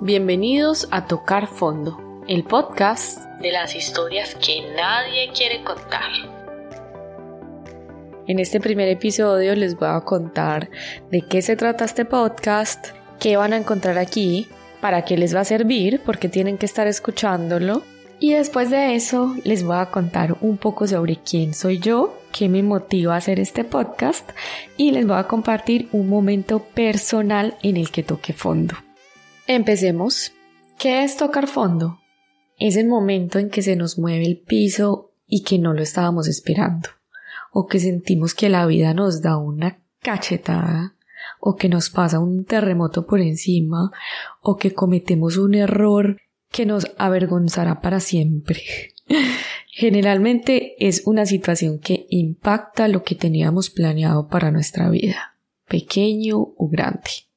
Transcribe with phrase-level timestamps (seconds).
[0.00, 6.08] Bienvenidos a Tocar Fondo, el podcast de las historias que nadie quiere contar.
[8.28, 10.70] En este primer episodio les voy a contar
[11.10, 14.46] de qué se trata este podcast, qué van a encontrar aquí,
[14.80, 17.82] para qué les va a servir, porque tienen que estar escuchándolo.
[18.20, 22.48] Y después de eso les voy a contar un poco sobre quién soy yo, qué
[22.48, 24.30] me motiva a hacer este podcast
[24.76, 28.76] y les voy a compartir un momento personal en el que toque fondo.
[29.50, 30.32] Empecemos.
[30.78, 32.00] ¿Qué es tocar fondo?
[32.58, 36.28] Es el momento en que se nos mueve el piso y que no lo estábamos
[36.28, 36.90] esperando,
[37.50, 40.96] o que sentimos que la vida nos da una cachetada,
[41.40, 43.90] o que nos pasa un terremoto por encima,
[44.42, 46.20] o que cometemos un error
[46.52, 48.60] que nos avergonzará para siempre.
[49.72, 56.68] Generalmente es una situación que impacta lo que teníamos planeado para nuestra vida, pequeño o
[56.68, 57.27] grande.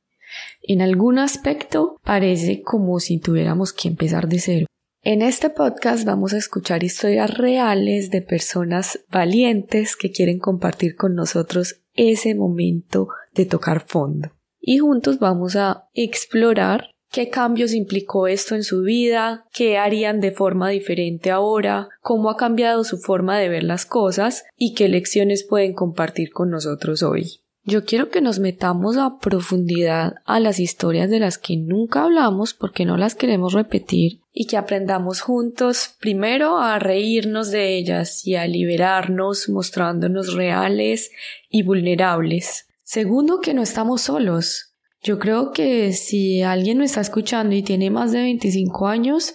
[0.62, 4.66] En algún aspecto parece como si tuviéramos que empezar de cero.
[5.03, 11.16] En este podcast vamos a escuchar historias reales de personas valientes que quieren compartir con
[11.16, 14.31] nosotros ese momento de tocar fondo.
[14.59, 20.31] Y juntos vamos a explorar qué cambios implicó esto en su vida, qué harían de
[20.31, 25.44] forma diferente ahora, cómo ha cambiado su forma de ver las cosas y qué lecciones
[25.44, 27.41] pueden compartir con nosotros hoy.
[27.64, 32.56] Yo quiero que nos metamos a profundidad a las historias de las que nunca hablamos
[32.56, 38.36] porque no las queremos repetir y que aprendamos juntos primero a reírnos de ellas y
[38.36, 41.12] a liberarnos mostrándonos reales
[41.50, 42.68] y vulnerables.
[42.81, 44.73] Segundo, que no estamos solos.
[45.03, 49.34] Yo creo que si alguien me está escuchando y tiene más de 25 años,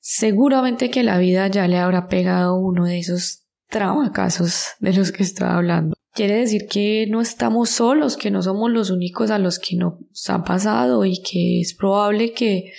[0.00, 5.22] seguramente que la vida ya le habrá pegado uno de esos trabacazos de los que
[5.22, 5.97] estoy hablando.
[6.18, 9.94] Quiere decir que no estamos solos, que no somos los únicos a los que nos
[10.28, 12.72] ha pasado y que es probable que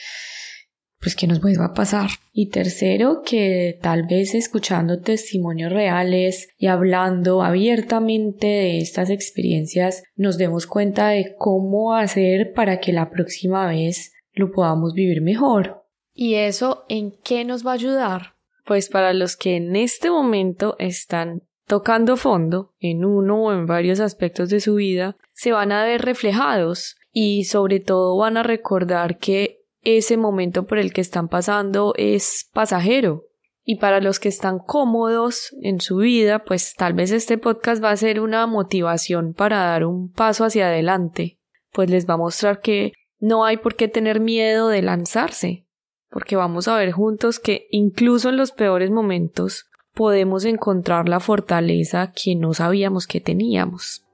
[0.99, 2.09] pues que nos vuelva a pasar.
[2.33, 10.37] Y tercero, que tal vez escuchando testimonios reales y hablando abiertamente de estas experiencias nos
[10.37, 15.85] demos cuenta de cómo hacer para que la próxima vez lo podamos vivir mejor.
[16.13, 18.33] ¿Y eso en qué nos va a ayudar?
[18.65, 23.99] Pues para los que en este momento están tocando fondo en uno o en varios
[23.99, 29.19] aspectos de su vida, se van a ver reflejados y sobre todo van a recordar
[29.19, 33.25] que ese momento por el que están pasando es pasajero.
[33.63, 37.91] Y para los que están cómodos en su vida, pues tal vez este podcast va
[37.91, 41.37] a ser una motivación para dar un paso hacia adelante,
[41.71, 45.67] pues les va a mostrar que no hay por qué tener miedo de lanzarse,
[46.09, 49.68] porque vamos a ver juntos que incluso en los peores momentos
[49.99, 54.05] podemos encontrar la fortaleza que no sabíamos que teníamos.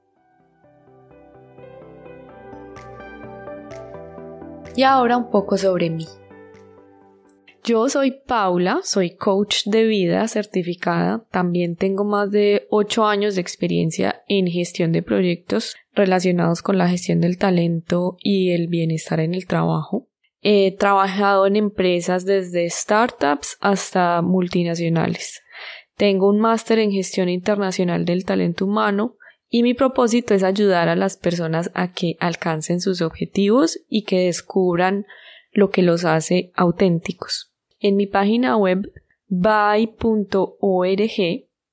[4.74, 6.08] Y ahora un poco sobre mí.
[7.62, 13.42] Yo soy Paula, soy coach de vida certificada, también tengo más de 8 años de
[13.42, 19.34] experiencia en gestión de proyectos relacionados con la gestión del talento y el bienestar en
[19.34, 20.08] el trabajo.
[20.42, 25.44] He trabajado en empresas desde startups hasta multinacionales.
[25.96, 29.16] Tengo un máster en gestión internacional del talento humano
[29.48, 34.26] y mi propósito es ayudar a las personas a que alcancen sus objetivos y que
[34.26, 35.06] descubran
[35.52, 37.52] lo que los hace auténticos.
[37.80, 38.92] En mi página web
[39.28, 40.38] by.org,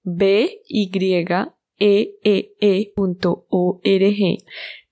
[0.03, 0.91] b y
[1.79, 2.93] e e, e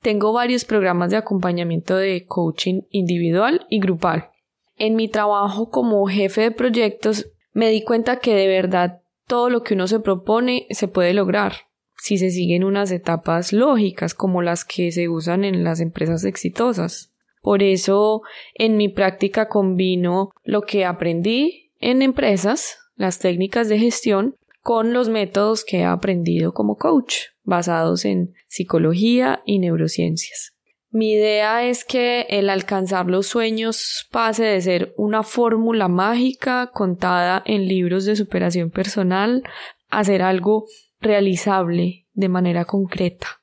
[0.02, 4.30] tengo varios programas de acompañamiento de coaching individual y grupal.
[4.78, 9.01] En mi trabajo como jefe de proyectos me di cuenta que de verdad
[9.32, 11.54] todo lo que uno se propone se puede lograr
[11.96, 17.14] si se siguen unas etapas lógicas como las que se usan en las empresas exitosas.
[17.42, 18.24] Por eso,
[18.56, 25.08] en mi práctica combino lo que aprendí en empresas, las técnicas de gestión, con los
[25.08, 30.58] métodos que he aprendido como coach, basados en psicología y neurociencias.
[30.94, 37.42] Mi idea es que el alcanzar los sueños pase de ser una fórmula mágica contada
[37.46, 39.42] en libros de superación personal
[39.90, 40.66] a ser algo
[41.00, 43.42] realizable de manera concreta.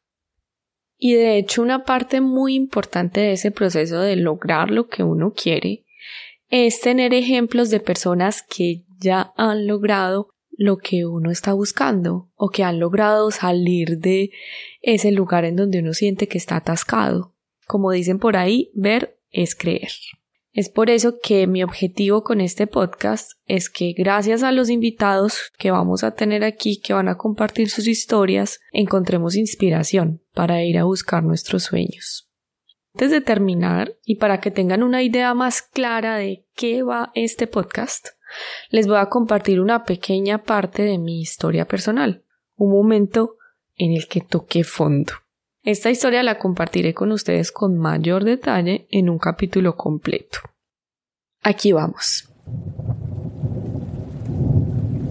[0.98, 5.32] Y de hecho una parte muy importante de ese proceso de lograr lo que uno
[5.32, 5.86] quiere
[6.50, 12.50] es tener ejemplos de personas que ya han logrado lo que uno está buscando o
[12.50, 14.32] que han logrado salir de
[14.82, 17.37] ese lugar en donde uno siente que está atascado.
[17.68, 19.90] Como dicen por ahí, ver es creer.
[20.54, 25.52] Es por eso que mi objetivo con este podcast es que gracias a los invitados
[25.58, 30.78] que vamos a tener aquí, que van a compartir sus historias, encontremos inspiración para ir
[30.78, 32.30] a buscar nuestros sueños.
[32.94, 37.46] Antes de terminar, y para que tengan una idea más clara de qué va este
[37.46, 38.08] podcast,
[38.70, 42.24] les voy a compartir una pequeña parte de mi historia personal,
[42.56, 43.36] un momento
[43.76, 45.12] en el que toqué fondo.
[45.68, 50.38] Esta historia la compartiré con ustedes con mayor detalle en un capítulo completo.
[51.42, 52.26] Aquí vamos.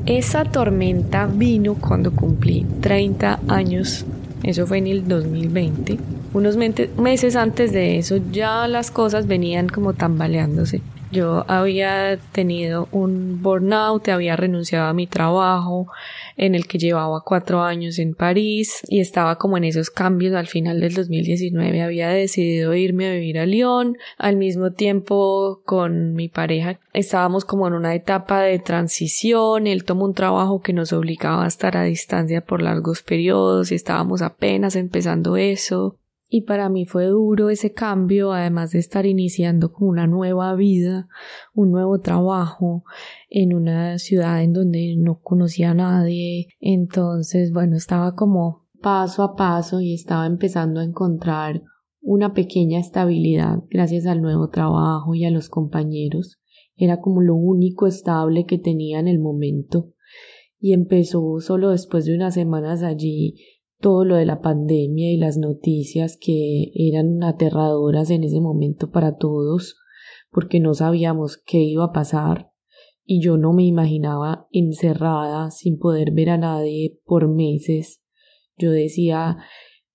[0.07, 4.03] Esa tormenta vino cuando cumplí 30 años,
[4.41, 5.99] eso fue en el 2020.
[6.33, 10.81] Unos meses antes de eso ya las cosas venían como tambaleándose.
[11.09, 15.87] Yo había tenido un burnout, había renunciado a mi trabajo
[16.35, 20.47] en el que llevaba cuatro años en París y estaba como en esos cambios al
[20.47, 21.81] final del 2019.
[21.81, 23.97] Había decidido irme a vivir a Lyon.
[24.17, 29.65] Al mismo tiempo con mi pareja estábamos como en una etapa de transición.
[29.65, 33.75] Él tomó un trabajo que nos obligaba a estar a distancia por largos periodos y
[33.75, 35.95] estábamos apenas empezando eso.
[36.29, 41.07] Y para mí fue duro ese cambio, además de estar iniciando como una nueva vida,
[41.53, 42.83] un nuevo trabajo
[43.29, 46.49] en una ciudad en donde no conocía a nadie.
[46.59, 51.63] Entonces, bueno, estaba como paso a paso y estaba empezando a encontrar
[52.01, 56.39] una pequeña estabilidad gracias al nuevo trabajo y a los compañeros.
[56.75, 59.93] Era como lo único estable que tenía en el momento.
[60.59, 63.35] Y empezó solo después de unas semanas allí
[63.79, 69.17] todo lo de la pandemia y las noticias que eran aterradoras en ese momento para
[69.17, 69.77] todos,
[70.31, 72.51] porque no sabíamos qué iba a pasar
[73.09, 78.03] y yo no me imaginaba encerrada sin poder ver a nadie por meses.
[78.57, 79.37] Yo decía,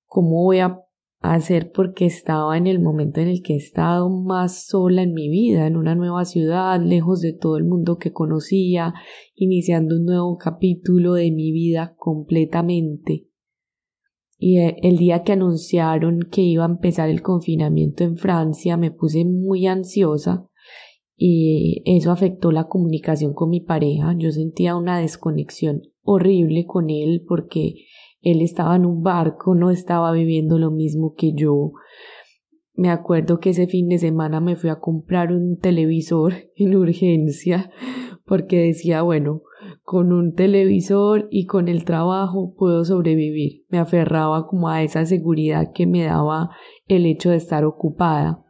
[0.06, 0.80] ¿cómo voy a
[1.20, 1.72] hacer?
[1.72, 5.66] Porque estaba en el momento en el que he estado más sola en mi vida,
[5.66, 8.94] en una nueva ciudad, lejos de todo el mundo que conocía,
[9.34, 13.31] iniciando un nuevo capítulo de mi vida completamente
[14.44, 18.90] y eh, el día que anunciaron que iba a empezar el confinamiento en Francia me
[18.90, 20.48] puse muy ansiosa
[21.16, 24.16] y eso afectó la comunicación con mi pareja.
[24.18, 27.86] Yo sentía una desconexión horrible con él porque
[28.20, 31.74] él estaba en un barco, no estaba viviendo lo mismo que yo.
[32.74, 37.70] Me acuerdo que ese fin de semana me fui a comprar un televisor en urgencia
[38.26, 39.42] porque decía, bueno,
[39.82, 43.64] con un televisor y con el trabajo puedo sobrevivir.
[43.68, 46.50] Me aferraba como a esa seguridad que me daba
[46.86, 48.44] el hecho de estar ocupada.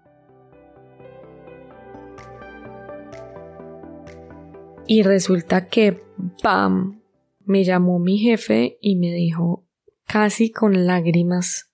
[4.86, 6.02] Y resulta que,
[6.42, 7.02] ¡pam!
[7.44, 9.66] me llamó mi jefe y me dijo,
[10.04, 11.72] casi con lágrimas,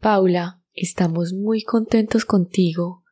[0.00, 3.02] Paula, estamos muy contentos contigo,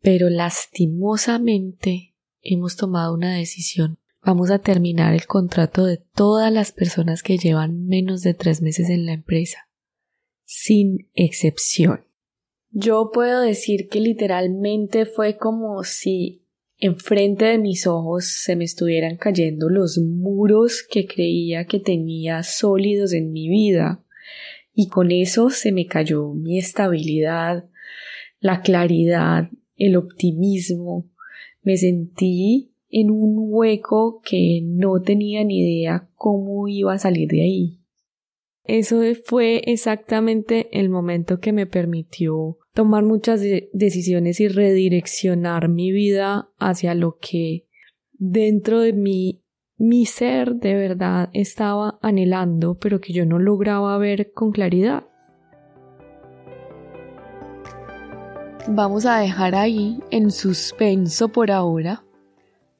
[0.00, 7.22] pero lastimosamente hemos tomado una decisión vamos a terminar el contrato de todas las personas
[7.22, 9.68] que llevan menos de tres meses en la empresa,
[10.44, 12.00] sin excepción.
[12.70, 16.42] Yo puedo decir que literalmente fue como si
[16.78, 23.12] enfrente de mis ojos se me estuvieran cayendo los muros que creía que tenía sólidos
[23.12, 24.04] en mi vida,
[24.74, 27.68] y con eso se me cayó mi estabilidad,
[28.40, 31.08] la claridad, el optimismo.
[31.62, 37.42] Me sentí en un hueco que no tenía ni idea cómo iba a salir de
[37.42, 37.80] ahí.
[38.64, 43.40] Eso fue exactamente el momento que me permitió tomar muchas
[43.72, 47.66] decisiones y redireccionar mi vida hacia lo que
[48.12, 49.42] dentro de mí
[49.78, 55.04] mi ser de verdad estaba anhelando, pero que yo no lograba ver con claridad.
[58.68, 62.05] Vamos a dejar ahí en suspenso por ahora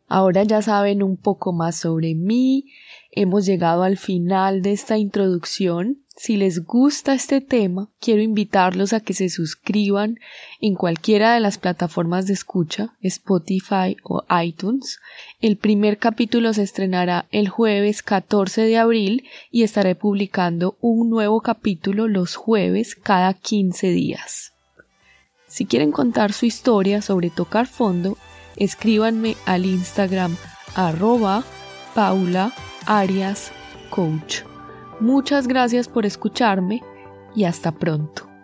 [0.08, 2.66] Ahora ya saben un poco más sobre mí,
[3.10, 6.02] hemos llegado al final de esta introducción.
[6.16, 10.18] Si les gusta este tema, quiero invitarlos a que se suscriban
[10.60, 15.00] en cualquiera de las plataformas de escucha, Spotify o iTunes.
[15.40, 21.40] El primer capítulo se estrenará el jueves 14 de abril y estaré publicando un nuevo
[21.40, 24.52] capítulo los jueves cada 15 días.
[25.48, 28.16] Si quieren contar su historia sobre tocar fondo,
[28.56, 30.36] escríbanme al Instagram
[30.74, 31.44] arroba
[31.94, 32.52] Paula
[32.86, 33.52] Arias
[33.90, 34.42] Coach.
[35.00, 36.82] Muchas gracias por escucharme
[37.34, 38.35] y hasta pronto.